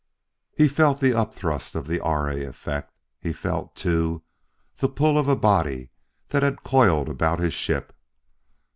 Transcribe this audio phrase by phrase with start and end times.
[0.57, 2.27] He felt the upthrust of the R.
[2.27, 2.43] A.
[2.43, 4.23] Effect; he felt, too,
[4.77, 5.91] the pull of a body
[6.29, 7.93] that had coiled about his ship.